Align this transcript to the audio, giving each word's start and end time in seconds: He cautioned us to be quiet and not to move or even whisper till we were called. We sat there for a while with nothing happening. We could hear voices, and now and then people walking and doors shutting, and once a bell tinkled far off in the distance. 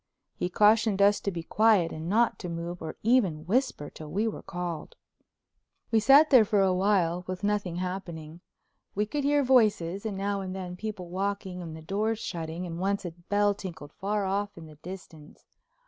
He 0.33 0.49
cautioned 0.49 0.99
us 0.99 1.19
to 1.19 1.29
be 1.29 1.43
quiet 1.43 1.91
and 1.91 2.09
not 2.09 2.39
to 2.39 2.49
move 2.49 2.81
or 2.81 2.95
even 3.03 3.45
whisper 3.45 3.87
till 3.91 4.09
we 4.09 4.27
were 4.27 4.41
called. 4.41 4.95
We 5.91 5.99
sat 5.99 6.31
there 6.31 6.43
for 6.43 6.59
a 6.61 6.73
while 6.73 7.23
with 7.27 7.43
nothing 7.43 7.75
happening. 7.75 8.41
We 8.95 9.05
could 9.05 9.23
hear 9.23 9.43
voices, 9.43 10.03
and 10.03 10.17
now 10.17 10.41
and 10.41 10.55
then 10.55 10.75
people 10.75 11.09
walking 11.09 11.61
and 11.61 11.85
doors 11.85 12.17
shutting, 12.17 12.65
and 12.65 12.79
once 12.79 13.05
a 13.05 13.11
bell 13.11 13.53
tinkled 13.53 13.93
far 13.93 14.25
off 14.25 14.57
in 14.57 14.65
the 14.65 14.73
distance. 14.77 15.45